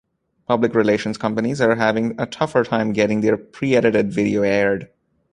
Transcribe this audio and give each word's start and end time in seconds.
Public 0.47 0.73
relations 0.73 1.15
companies 1.19 1.61
are 1.61 1.75
having 1.75 2.19
a 2.19 2.25
tougher 2.25 2.63
time 2.63 2.91
getting 2.91 3.21
their 3.21 3.37
pre-edited 3.37 4.11
video 4.11 4.41
aired. 4.41 4.89